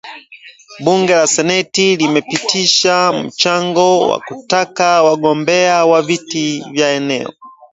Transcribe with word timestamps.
Bunge 0.85 1.13
la 1.19 1.27
seneti 1.33 1.85
limepitisha 1.95 3.13
mswada 3.13 3.83
wa 3.83 4.19
kutaka 4.19 5.03
wagombea 5.03 5.85
wa 5.85 6.01
viti 6.01 6.63
vya 6.71 6.91
eneo 6.91 7.33